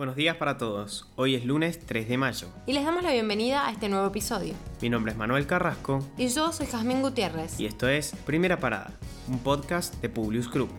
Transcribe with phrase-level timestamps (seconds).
[0.00, 1.06] Buenos días para todos.
[1.16, 2.48] Hoy es lunes 3 de mayo.
[2.64, 4.54] Y les damos la bienvenida a este nuevo episodio.
[4.80, 6.02] Mi nombre es Manuel Carrasco.
[6.16, 7.60] Y yo soy Jazmín Gutiérrez.
[7.60, 8.92] Y esto es Primera Parada,
[9.28, 10.70] un podcast de Publius Group.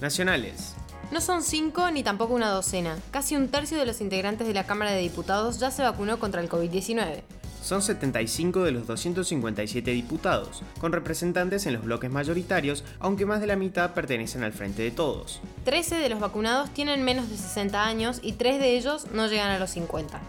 [0.00, 0.76] Nacionales.
[1.10, 2.96] No son cinco ni tampoco una docena.
[3.10, 6.40] Casi un tercio de los integrantes de la Cámara de Diputados ya se vacunó contra
[6.40, 7.24] el COVID-19
[7.66, 13.48] son 75 de los 257 diputados, con representantes en los bloques mayoritarios, aunque más de
[13.48, 15.40] la mitad pertenecen al Frente de Todos.
[15.64, 19.50] 13 de los vacunados tienen menos de 60 años y 3 de ellos no llegan
[19.50, 20.20] a los 50.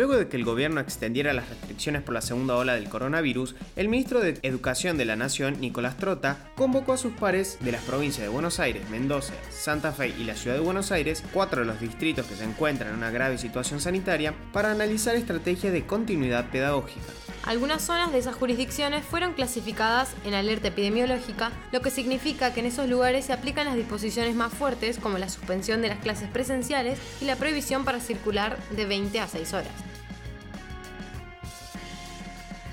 [0.00, 3.90] Luego de que el gobierno extendiera las restricciones por la segunda ola del coronavirus, el
[3.90, 8.22] ministro de Educación de la Nación, Nicolás Trota, convocó a sus pares de las provincias
[8.22, 11.82] de Buenos Aires, Mendoza, Santa Fe y la ciudad de Buenos Aires, cuatro de los
[11.82, 17.04] distritos que se encuentran en una grave situación sanitaria, para analizar estrategias de continuidad pedagógica.
[17.44, 22.66] Algunas zonas de esas jurisdicciones fueron clasificadas en alerta epidemiológica, lo que significa que en
[22.66, 26.98] esos lugares se aplican las disposiciones más fuertes como la suspensión de las clases presenciales
[27.20, 29.89] y la prohibición para circular de 20 a 6 horas.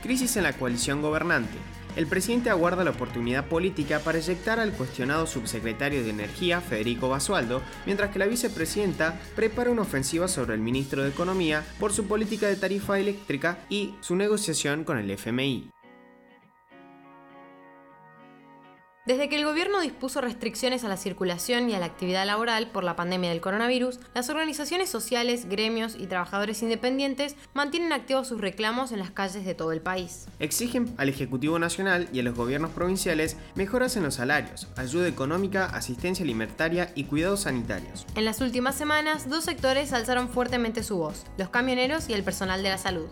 [0.08, 1.58] Crisis en la coalición gobernante
[1.97, 7.63] el presidente aguarda la oportunidad política para eyectar al cuestionado subsecretario de Energía, Federico Basualdo,
[7.88, 12.45] mientras que la vicepresidenta prepara una ofensiva sobre el ministro de Economía por su política
[12.47, 15.72] de tarifa eléctrica y su negociación con el FMI.
[19.08, 22.83] Desde que el gobierno dispuso restricciones a la circulación y a la actividad laboral por
[22.83, 28.91] la pandemia del coronavirus, las organizaciones sociales, gremios y trabajadores independientes mantienen activos sus reclamos
[28.91, 30.25] en las calles de todo el país.
[30.39, 35.67] Exigen al Ejecutivo Nacional y a los gobiernos provinciales mejoras en los salarios, ayuda económica,
[35.67, 38.05] asistencia alimentaria y cuidados sanitarios.
[38.16, 42.61] En las últimas semanas, dos sectores alzaron fuertemente su voz, los camioneros y el personal
[42.61, 43.08] de la salud.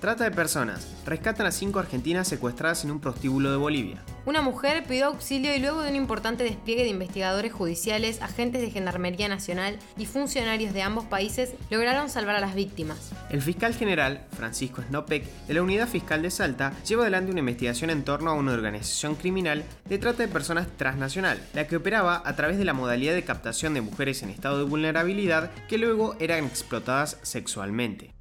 [0.00, 0.88] Trata de personas.
[1.04, 4.02] Rescatan a cinco argentinas secuestradas en un prostíbulo de Bolivia.
[4.24, 8.70] Una mujer pidió auxilio y luego de un importante despliegue de investigadores judiciales, agentes de
[8.70, 13.10] Gendarmería Nacional y funcionarios de ambos países lograron salvar a las víctimas.
[13.28, 17.90] El fiscal general, Francisco Snopek, de la Unidad Fiscal de Salta, lleva adelante una investigación
[17.90, 22.36] en torno a una organización criminal de trata de personas transnacional, la que operaba a
[22.36, 26.46] través de la modalidad de captación de mujeres en estado de vulnerabilidad que luego eran
[26.46, 28.14] explotadas sexualmente.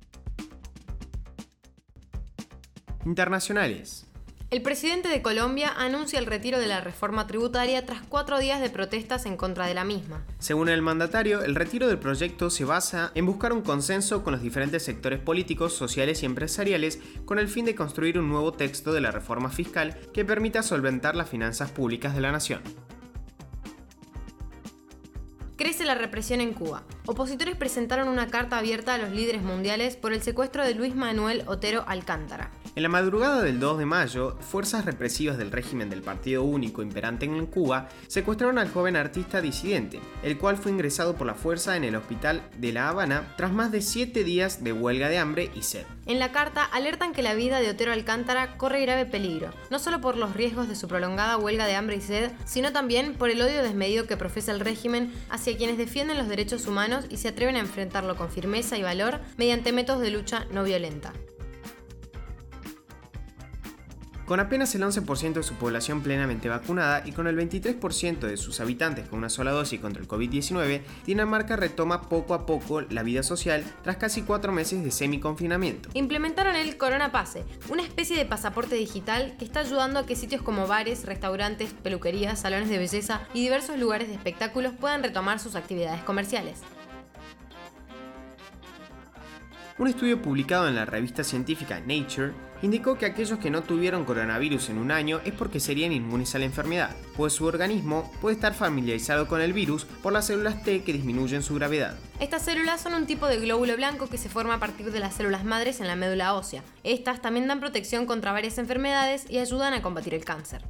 [3.05, 4.05] Internacionales.
[4.51, 8.71] El presidente de Colombia anuncia el retiro de la reforma tributaria tras cuatro días de
[8.71, 10.25] protestas en contra de la misma.
[10.39, 14.41] Según el mandatario, el retiro del proyecto se basa en buscar un consenso con los
[14.41, 19.01] diferentes sectores políticos, sociales y empresariales con el fin de construir un nuevo texto de
[19.01, 22.63] la reforma fiscal que permita solventar las finanzas públicas de la nación.
[25.57, 26.83] Crece la represión en Cuba.
[27.05, 31.43] Opositores presentaron una carta abierta a los líderes mundiales por el secuestro de Luis Manuel
[31.45, 32.49] Otero Alcántara.
[32.75, 37.25] En la madrugada del 2 de mayo, fuerzas represivas del régimen del Partido Único imperante
[37.25, 41.83] en Cuba secuestraron al joven artista disidente, el cual fue ingresado por la fuerza en
[41.83, 45.63] el hospital de La Habana tras más de siete días de huelga de hambre y
[45.63, 45.85] sed.
[46.05, 49.99] En la carta alertan que la vida de Otero Alcántara corre grave peligro, no solo
[49.99, 53.41] por los riesgos de su prolongada huelga de hambre y sed, sino también por el
[53.41, 57.55] odio desmedido que profesa el régimen hacia quienes defienden los derechos humanos y se atreven
[57.55, 61.13] a enfrentarlo con firmeza y valor mediante métodos de lucha no violenta.
[64.29, 68.59] Con apenas el 11% de su población plenamente vacunada y con el 23% de sus
[68.59, 73.23] habitantes con una sola dosis contra el COVID-19, Dinamarca retoma poco a poco la vida
[73.23, 75.89] social tras casi cuatro meses de semi-confinamiento.
[75.95, 80.43] Implementaron el Corona Pase, una especie de pasaporte digital que está ayudando a que sitios
[80.43, 85.55] como bares, restaurantes, peluquerías, salones de belleza y diversos lugares de espectáculos puedan retomar sus
[85.55, 86.61] actividades comerciales.
[89.79, 94.71] Un estudio publicado en la revista científica Nature indicó que aquellos que no tuvieron coronavirus
[94.71, 98.53] en un año es porque serían inmunes a la enfermedad, pues su organismo puede estar
[98.53, 101.97] familiarizado con el virus por las células T que disminuyen su gravedad.
[102.19, 105.13] Estas células son un tipo de glóbulo blanco que se forma a partir de las
[105.13, 106.61] células madres en la médula ósea.
[106.83, 110.61] Estas también dan protección contra varias enfermedades y ayudan a combatir el cáncer.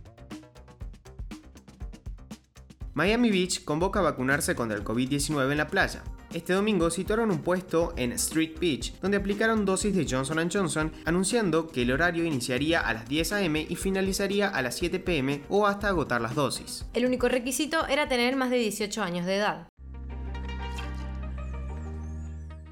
[2.93, 6.03] Miami Beach convoca a vacunarse contra el COVID-19 en la playa.
[6.33, 11.67] Este domingo situaron un puesto en Street Beach, donde aplicaron dosis de Johnson Johnson, anunciando
[11.67, 13.65] que el horario iniciaría a las 10 a.m.
[13.67, 15.41] y finalizaría a las 7 p.m.
[15.49, 16.85] o hasta agotar las dosis.
[16.93, 19.67] El único requisito era tener más de 18 años de edad.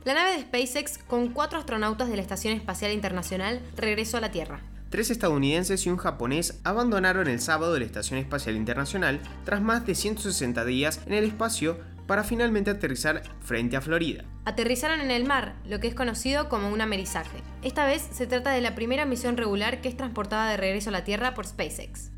[0.05, 4.29] La nave de SpaceX, con cuatro astronautas de la Estación Espacial Internacional, regresó a la
[4.29, 4.61] Tierra.
[4.89, 9.95] Tres estadounidenses y un japonés abandonaron el sábado la Estación Espacial Internacional tras más de
[9.95, 11.77] 160 días en el espacio
[12.07, 14.23] para finalmente aterrizar frente a Florida.
[14.45, 17.43] Aterrizaron en el mar, lo que es conocido como un amerizaje.
[17.61, 20.93] Esta vez se trata de la primera misión regular que es transportada de regreso a
[20.93, 22.11] la Tierra por SpaceX.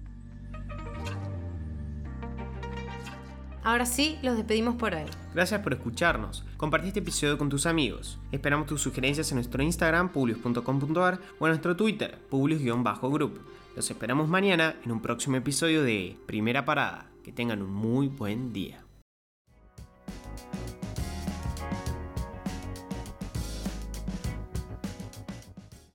[3.63, 5.03] Ahora sí, los despedimos por hoy.
[5.33, 6.45] Gracias por escucharnos.
[6.57, 8.17] Compartí este episodio con tus amigos.
[8.31, 13.41] Esperamos tus sugerencias en nuestro Instagram, publius.com.ar o en nuestro Twitter, publius-group.
[13.75, 17.07] Los esperamos mañana en un próximo episodio de Primera Parada.
[17.23, 18.88] Que tengan un muy buen día.